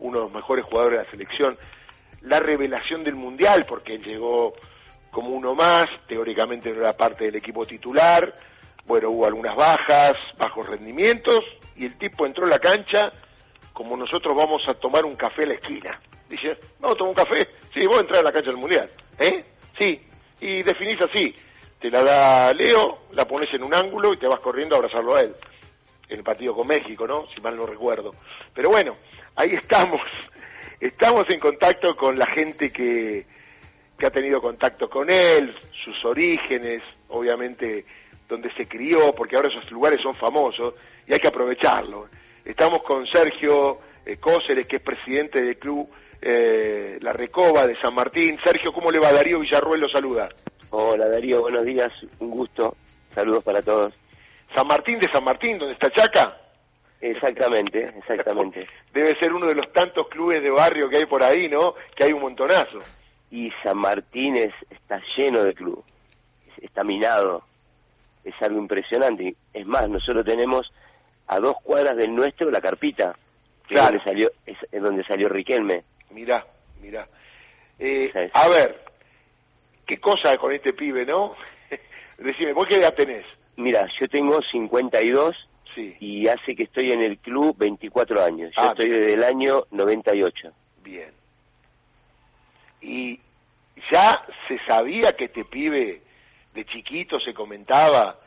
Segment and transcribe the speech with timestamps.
[0.00, 1.58] uno de los mejores jugadores de la selección,
[2.22, 4.54] la revelación del Mundial, porque él llegó
[5.10, 8.34] como uno más, teóricamente no era parte del equipo titular,
[8.86, 11.40] bueno, hubo algunas bajas, bajos rendimientos,
[11.76, 13.10] y el tipo entró en la cancha
[13.72, 16.00] como nosotros vamos a tomar un café a la esquina.
[16.28, 19.44] Dice, vamos a tomar un café, sí, vos entrar a la cancha del Mundial, ¿eh?
[19.78, 20.00] Sí,
[20.40, 21.32] y definís así,
[21.80, 25.16] te la da Leo, la pones en un ángulo y te vas corriendo a abrazarlo
[25.16, 25.34] a él.
[26.08, 27.26] En el partido con México, ¿no?
[27.26, 28.12] Si mal no recuerdo.
[28.54, 28.96] Pero bueno,
[29.38, 30.02] ahí estamos.
[30.80, 33.24] Estamos en contacto con la gente que,
[33.98, 37.84] que ha tenido contacto con él, sus orígenes, obviamente
[38.28, 40.74] donde se crió, porque ahora esos lugares son famosos
[41.06, 42.08] y hay que aprovecharlo.
[42.44, 45.88] Estamos con Sergio eh, Cóceres, que es presidente del club
[46.20, 48.36] eh, La Recoba de San Martín.
[48.44, 49.12] Sergio, ¿cómo le va?
[49.12, 50.28] Darío Villarruel lo saluda.
[50.70, 52.76] Hola Darío, buenos días, un gusto,
[53.14, 53.98] saludos para todos.
[54.54, 56.47] San Martín de San Martín, donde está Chaca.
[57.00, 58.66] Exactamente, exactamente.
[58.92, 61.74] Debe ser uno de los tantos clubes de barrio que hay por ahí, ¿no?
[61.94, 62.78] Que hay un montonazo.
[63.30, 65.84] Y San Martín es, está lleno de club,
[66.62, 67.44] está minado,
[68.24, 69.34] es algo impresionante.
[69.52, 70.66] Es más, nosotros tenemos
[71.26, 73.14] a dos cuadras del nuestro la carpita,
[73.68, 75.84] que es, donde salió, es, donde salió Riquelme.
[76.10, 76.44] Mirá,
[76.80, 77.06] mirá.
[77.78, 78.82] Eh, a ver,
[79.86, 81.34] ¿qué cosa con este pibe, no?
[82.18, 83.26] Decime, ¿vos qué edad tenés?
[83.56, 85.36] Mira, yo tengo 52
[85.78, 85.96] sí.
[86.00, 88.52] y hace que estoy en el club 24 años.
[88.56, 90.50] Yo ah, estoy desde el año 98.
[90.82, 91.12] Bien.
[92.80, 93.18] Y
[93.90, 96.02] ya se sabía que este pibe
[96.54, 98.18] de chiquito se comentaba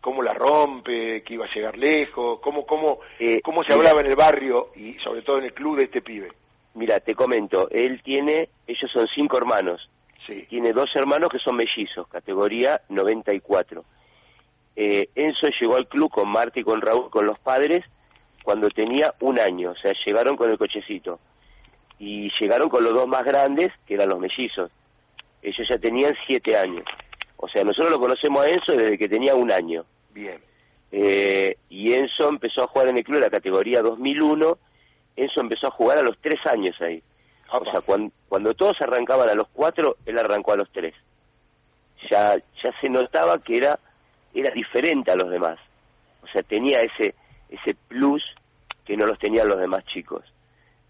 [0.00, 4.06] cómo la rompe, que iba a llegar lejos, cómo, cómo, eh, cómo se hablaba en
[4.06, 6.28] el barrio y sobre todo en el club de este pibe.
[6.74, 9.90] Mira, te comento, él tiene, ellos son cinco hermanos,
[10.26, 10.46] sí.
[10.48, 13.84] tiene dos hermanos que son mellizos, categoría 94.
[14.76, 17.84] Eh, Enzo llegó al club con Marta y con Raúl, con los padres,
[18.42, 21.20] cuando tenía un año, o sea, llegaron con el cochecito.
[21.98, 24.70] Y llegaron con los dos más grandes, que eran los mellizos.
[25.42, 26.84] Ellos ya tenían siete años.
[27.36, 29.84] O sea, nosotros lo conocemos a Enzo desde que tenía un año.
[30.10, 30.40] Bien.
[30.92, 34.58] Eh, y Enzo empezó a jugar en el club de la categoría 2001.
[35.16, 37.02] Enzo empezó a jugar a los tres años ahí.
[37.52, 40.94] O sea, cuando, todos arrancaban a los cuatro, él arrancó a los tres.
[42.08, 43.78] Ya, ya se notaba que era,
[44.34, 45.58] era diferente a los demás.
[46.22, 47.14] O sea, tenía ese,
[47.48, 48.22] ese plus
[48.84, 50.24] que no los tenían los demás chicos.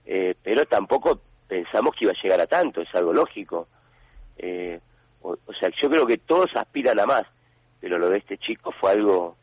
[0.07, 3.69] Eh, pero tampoco pensamos que iba a llegar a tanto, es algo lógico.
[4.39, 4.81] Eh,
[5.23, 7.27] o, sea, yo creo que todos aspiran a más,
[7.81, 9.37] pero lo de este chico fue algo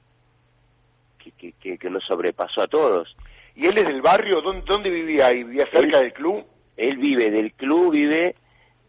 [1.19, 3.15] que, que, que, nos sobrepasó a todos.
[3.55, 4.41] ¿Y él es del barrio?
[4.41, 5.43] ¿Dónde, dónde vivía ahí?
[5.43, 6.43] ¿Vivía cerca del club?
[6.75, 8.35] Él vive del club, vive,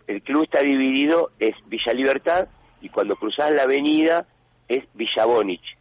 [0.06, 2.48] el club está dividido, es Villa Libertad,
[2.80, 4.26] y cuando cruzas la avenida
[4.68, 5.78] es Villa Bonich.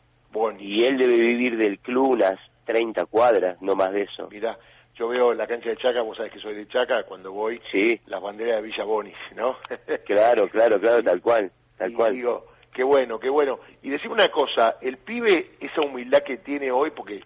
[0.59, 4.27] Y él debe vivir del club unas 30 cuadras, no más de eso.
[4.29, 4.57] Mira,
[4.95, 7.99] yo veo la cancha de Chaca, vos sabés que soy de Chaca, cuando voy, sí.
[8.05, 9.57] las banderas de Villa Bonis, ¿no?
[10.05, 12.13] claro, claro, claro, tal cual, tal cual.
[12.13, 13.59] Digo, qué bueno, qué bueno.
[13.81, 17.23] Y decime una cosa, el pibe, esa humildad que tiene hoy, porque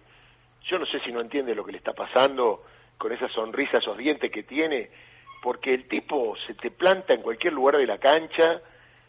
[0.64, 2.62] yo no sé si no entiende lo que le está pasando
[2.96, 4.90] con esa sonrisa, esos dientes que tiene,
[5.42, 8.62] porque el tipo se te planta en cualquier lugar de la cancha,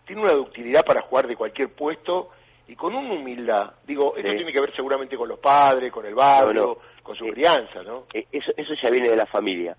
[0.05, 2.31] tiene una ductilidad para jugar de cualquier puesto
[2.68, 3.74] y con una humildad.
[3.85, 7.34] Digo, esto tiene que ver seguramente con los padres, con el barrio, con su eh,
[7.34, 8.06] crianza, ¿no?
[8.13, 9.75] Eh, eso, eso ya viene de la familia,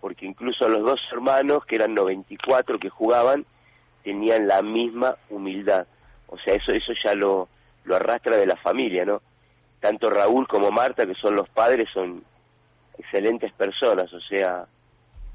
[0.00, 3.44] porque incluso los dos hermanos, que eran 94 que jugaban,
[4.02, 5.86] tenían la misma humildad.
[6.28, 7.48] O sea, eso, eso ya lo,
[7.84, 9.20] lo arrastra de la familia, ¿no?
[9.80, 12.24] Tanto Raúl como Marta, que son los padres, son
[12.98, 14.66] excelentes personas, o sea,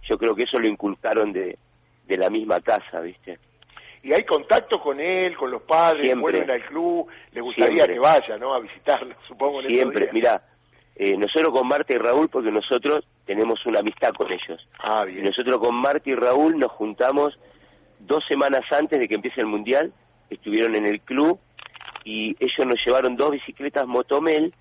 [0.04, 1.58] yo creo que eso lo inculcaron de,
[2.06, 3.40] de la misma casa, ¿viste?
[4.08, 6.22] Y hay contacto con él, con los padres, Siempre.
[6.22, 8.54] vuelven al club, le gustaría que vaya, ¿no?
[8.54, 9.62] A visitarlo, supongo.
[9.62, 10.42] En Siempre, mira,
[10.96, 14.66] eh, nosotros con Marta y Raúl, porque nosotros tenemos una amistad con ellos.
[14.80, 15.26] Ah, bien.
[15.26, 17.38] nosotros con Marta y Raúl nos juntamos
[18.00, 19.92] dos semanas antes de que empiece el Mundial,
[20.30, 21.38] estuvieron en el club
[22.06, 24.54] y ellos nos llevaron dos bicicletas Motomel,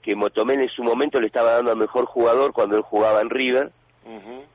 [0.00, 3.30] que Motomel en su momento le estaba dando al mejor jugador cuando él jugaba en
[3.30, 3.72] River,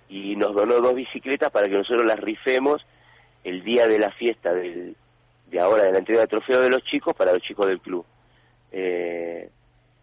[0.07, 2.86] y nos donó dos bicicletas para que nosotros las rifemos
[3.47, 4.95] el día de la fiesta del,
[5.49, 8.05] de ahora, de la entrega de trofeo de los chicos para los chicos del club.
[8.73, 9.49] Eh,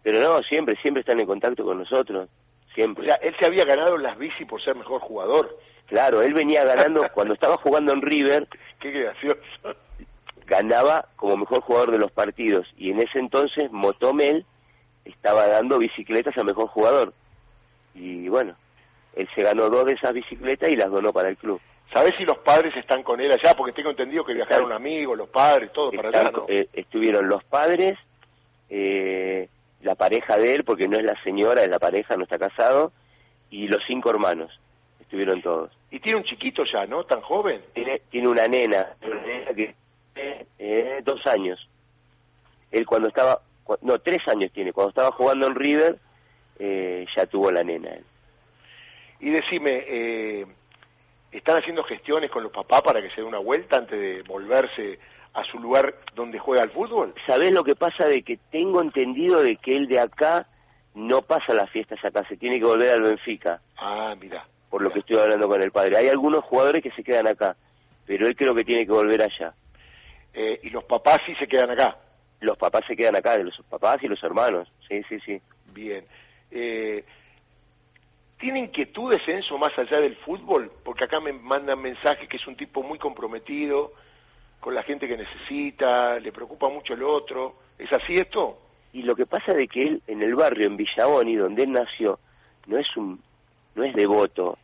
[0.01, 2.27] pero no, siempre, siempre están en contacto con nosotros,
[2.73, 3.05] siempre.
[3.05, 5.59] O sea, él se había ganado las bici por ser mejor jugador.
[5.85, 8.47] Claro, él venía ganando, cuando estaba jugando en River,
[8.79, 9.39] Qué gracioso.
[10.47, 14.43] ganaba como mejor jugador de los partidos, y en ese entonces Motomel
[15.05, 17.13] estaba dando bicicletas a mejor jugador.
[17.93, 18.55] Y bueno,
[19.15, 21.61] él se ganó dos de esas bicicletas y las donó para el club.
[21.93, 23.55] ¿Sabés si los padres están con él allá?
[23.55, 26.45] Porque tengo entendido que viajaron amigos, los padres, todo para allá, ¿no?
[26.47, 27.97] Eh, estuvieron los padres,
[28.69, 29.47] eh,
[29.81, 32.91] la pareja de él, porque no es la señora, es la pareja, no está casado,
[33.49, 34.51] y los cinco hermanos,
[34.99, 35.71] estuvieron todos.
[35.91, 37.03] Y tiene un chiquito ya, ¿no?
[37.05, 37.61] Tan joven.
[37.73, 39.75] Tiene, tiene una nena, una nena que
[40.59, 41.69] eh, dos años.
[42.71, 43.39] Él cuando estaba,
[43.81, 45.97] no, tres años tiene, cuando estaba jugando en River,
[46.59, 47.91] eh, ya tuvo la nena.
[47.91, 48.03] Él.
[49.21, 50.45] Y decime, eh,
[51.37, 54.99] ¿están haciendo gestiones con los papás para que se dé una vuelta antes de volverse
[55.33, 57.13] a su lugar donde juega el fútbol?
[57.27, 58.05] ¿Sabés lo que pasa?
[58.05, 60.47] De que tengo entendido de que él de acá
[60.93, 63.59] no pasa las fiestas acá, se tiene que volver al Benfica.
[63.77, 64.45] Ah, mira.
[64.69, 65.97] Por lo que estoy hablando con el padre.
[65.97, 67.55] Hay algunos jugadores que se quedan acá,
[68.05, 69.53] pero él creo que tiene que volver allá.
[70.33, 71.97] Eh, ¿Y los papás sí se quedan acá?
[72.41, 75.41] Los papás se quedan acá, los papás y los hermanos, sí, sí, sí.
[75.73, 76.05] Bien.
[76.51, 77.03] Eh,
[78.39, 80.71] ¿Tiene inquietudes Enzo más allá del fútbol?
[80.83, 83.93] Porque acá me mandan mensajes que es un tipo muy comprometido
[84.59, 87.55] con la gente que necesita, le preocupa mucho el otro.
[87.77, 88.59] ¿Es así esto?
[88.93, 92.19] Y lo que pasa de que él en el barrio, en Villaboni, donde él nació,
[92.65, 93.21] no es un,
[93.75, 94.57] no es devoto.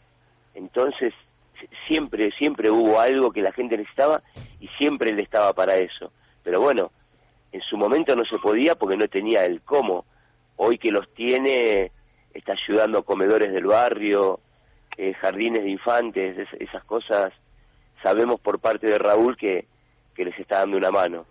[0.56, 1.13] Entonces
[1.88, 4.21] siempre, siempre hubo algo que la gente necesitaba
[4.59, 6.12] y siempre él estaba para eso.
[6.44, 6.91] Pero bueno,
[7.51, 10.06] en su momento no se podía porque no tenía el cómo.
[10.57, 11.91] Hoy que los tiene,
[12.33, 14.39] está ayudando a comedores del barrio,
[14.97, 17.33] eh, jardines de infantes, esas cosas,
[18.03, 19.65] sabemos por parte de Raúl que,
[20.15, 21.25] que les está dando una mano.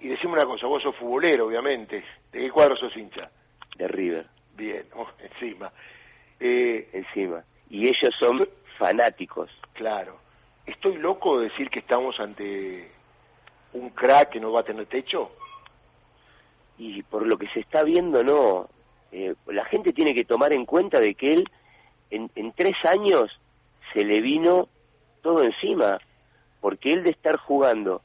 [0.00, 2.04] Y decime una cosa, vos sos futbolero, obviamente.
[2.30, 3.30] ¿De qué cuadro sos hincha?
[3.76, 4.26] De River.
[4.56, 5.72] Bien, oh, encima.
[6.38, 7.42] Eh, encima.
[7.70, 8.48] Y ellos son
[8.78, 9.50] fanáticos.
[9.72, 10.18] Claro.
[10.66, 12.90] ¿Estoy loco de decir que estamos ante
[13.72, 15.32] un crack que no va a tener techo?
[16.76, 18.68] Y por lo que se está viendo, no.
[19.12, 21.48] Eh, la gente tiene que tomar en cuenta de que él
[22.10, 23.30] en, en tres años
[23.92, 24.68] se le vino
[25.22, 25.98] todo encima,
[26.60, 28.02] porque él de estar jugando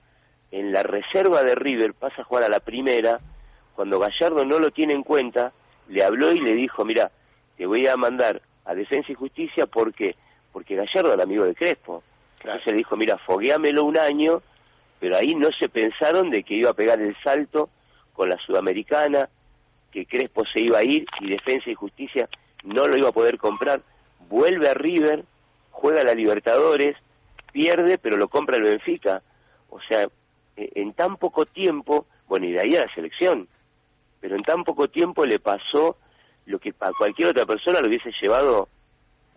[0.51, 3.19] en la reserva de River pasa a jugar a la primera,
[3.75, 5.51] cuando Gallardo no lo tiene en cuenta,
[5.89, 7.11] le habló y le dijo, mira,
[7.57, 10.15] te voy a mandar a Defensa y Justicia porque
[10.51, 12.03] porque Gallardo era amigo de Crespo.
[12.39, 14.43] Entonces le dijo, mira, fogueámelo un año,
[14.99, 17.69] pero ahí no se pensaron de que iba a pegar el salto
[18.13, 19.27] con la Sudamericana,
[19.93, 22.27] que Crespo se iba a ir y Defensa y Justicia
[22.63, 23.81] no lo iba a poder comprar.
[24.27, 25.23] Vuelve a River,
[25.69, 26.97] juega la Libertadores,
[27.51, 29.21] pierde, pero lo compra el Benfica.
[29.69, 30.07] O sea,
[30.57, 33.47] e, en tan poco tiempo, bueno, y de ahí a la selección,
[34.19, 35.97] pero en tan poco tiempo le pasó
[36.47, 38.67] lo que a cualquier otra persona le hubiese llevado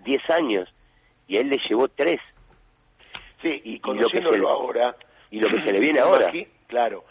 [0.05, 0.69] 10 años
[1.29, 2.20] y a él le llevó tres.
[3.43, 4.97] Sí, y, conociéndolo ahora...
[5.31, 6.32] Y lo que se le viene ahora.
[6.67, 7.05] claro,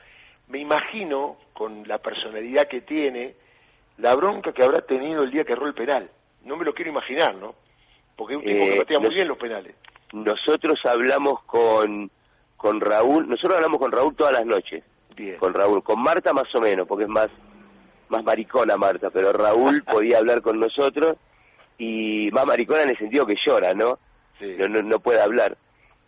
[0.47, 3.35] me imagino, con la personalidad que tiene,
[3.97, 6.09] la bronca que habrá tenido el día que erró el penal.
[6.43, 7.55] No me lo quiero imaginar, ¿no?
[8.15, 9.75] Porque es un tipo que patea muy bien los penales.
[10.13, 12.09] Nosotros hablamos con,
[12.55, 14.83] con Raúl, nosotros hablamos con Raúl todas las noches.
[15.15, 15.37] Bien.
[15.37, 17.29] Con Raúl, con Marta más o menos, porque es más,
[18.09, 21.17] más maricona Marta, pero Raúl podía hablar con nosotros
[21.77, 23.99] y más maricona en el sentido que llora, ¿no?
[24.39, 25.57] No, no, puede hablar.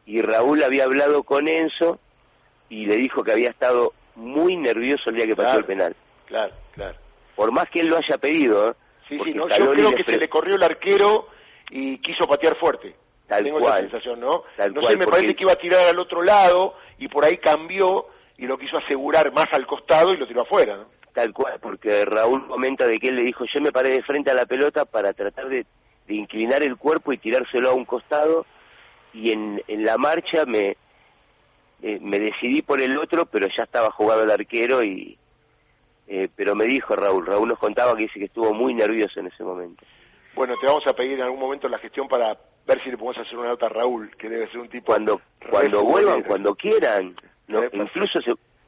[0.05, 1.99] Y Raúl había hablado con Enzo
[2.69, 5.95] y le dijo que había estado muy nervioso el día que pasó el penal.
[6.25, 6.97] Claro, claro.
[7.35, 8.73] Por más que él lo haya pedido, ¿eh?
[9.07, 11.27] Sí, sí, no, yo creo que se le corrió el arquero
[11.69, 12.95] y quiso patear fuerte.
[13.27, 13.85] Tal Tengo cual.
[13.85, 14.43] esa sensación, ¿no?
[14.73, 18.07] no sé, me parece que iba a tirar al otro lado y por ahí cambió
[18.37, 20.85] y lo quiso asegurar más al costado y lo tiró afuera, ¿no?
[21.13, 24.31] Tal cual, porque Raúl comenta de que él le dijo, yo me paré de frente
[24.31, 25.65] a la pelota para tratar de,
[26.09, 28.45] inclinar el cuerpo y tirárselo a un costado,
[29.13, 30.77] y en, en la marcha me,
[31.81, 35.17] eh, me decidí por el otro, pero ya estaba jugado el arquero y...
[36.09, 39.27] Eh, pero me dijo Raúl, Raúl nos contaba que dice que estuvo muy nervioso en
[39.27, 39.83] ese momento.
[40.35, 43.17] Bueno, te vamos a pedir en algún momento la gestión para ver si le podemos
[43.17, 44.85] hacer una nota a Raúl, que debe ser un tipo...
[44.85, 45.19] Cuando,
[45.49, 47.13] cuando vuelvan, cuando quieran,
[47.47, 48.19] no, incluso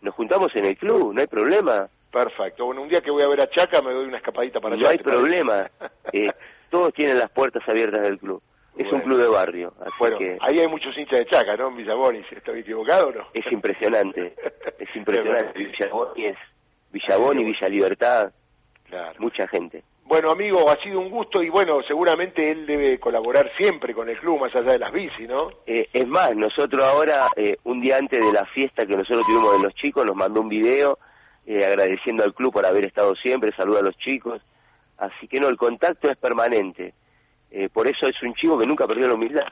[0.01, 1.87] nos juntamos en el club, no hay problema.
[2.11, 2.65] Perfecto.
[2.65, 4.83] Bueno, un día que voy a ver a Chaca me doy una escapadita para allá.
[4.83, 5.69] No hay problema.
[6.13, 6.31] eh,
[6.69, 8.41] todos tienen las puertas abiertas del club.
[8.79, 9.73] Es un club de barrio.
[9.81, 10.37] Así bueno, que...
[10.39, 11.67] ahí hay muchos hinchas de Chaca, ¿no?
[11.67, 13.27] En Villaboni, ¿estoy equivocado o no?
[13.33, 14.33] Es impresionante.
[14.79, 15.59] es impresionante.
[15.59, 16.37] Villaboni es
[16.91, 18.31] Villaboni, Villa Libertad.
[18.85, 19.19] Claro.
[19.19, 19.83] Mucha gente.
[20.05, 24.17] Bueno, amigo, ha sido un gusto y bueno, seguramente él debe colaborar siempre con el
[24.17, 25.49] club, más allá de las bici, ¿no?
[25.67, 29.57] Eh, es más, nosotros ahora, eh, un día antes de la fiesta que nosotros tuvimos
[29.57, 30.97] de los chicos, nos mandó un video
[31.45, 34.41] eh, agradeciendo al club por haber estado siempre, saluda a los chicos.
[34.97, 36.95] Así que no, el contacto es permanente.
[37.51, 39.47] Eh, por eso es un chico que nunca perdió la humildad.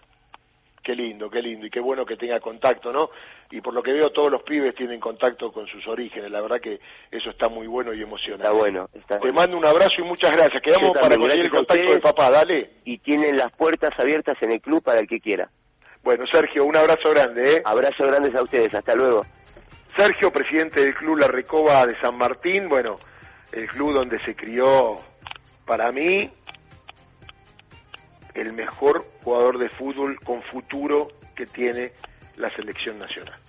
[0.83, 3.09] Qué lindo, qué lindo y qué bueno que tenga contacto, ¿no?
[3.51, 6.61] Y por lo que veo todos los pibes tienen contacto con sus orígenes, la verdad
[6.61, 6.79] que
[7.11, 8.47] eso está muy bueno y emocionante.
[8.47, 8.89] Está bueno.
[9.21, 10.61] Te mando un abrazo y muchas gracias.
[10.63, 12.71] Quedamos para conseguir el contacto del papá, dale.
[12.85, 15.49] Y tienen las puertas abiertas en el club para el que quiera.
[16.03, 17.61] Bueno, Sergio, un abrazo grande, ¿eh?
[17.65, 19.21] Abrazo grandes a ustedes, hasta luego.
[19.97, 22.95] Sergio, presidente del Club La Recoba de San Martín, bueno,
[23.51, 24.95] el club donde se crió,
[25.65, 26.29] para mí,
[28.37, 31.91] el mejor jugador de fútbol con futuro que tiene
[32.37, 33.39] la selección nacional.